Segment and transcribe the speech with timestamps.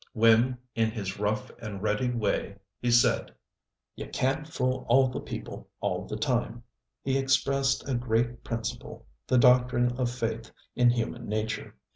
[0.13, 3.35] When in his rough and ready way he said,
[3.99, 6.61] ŌĆ£You canŌĆÖt fool all the people all the time, ŌĆØ
[7.03, 11.75] he expressed a great principle, the doctrine of faith in human nature.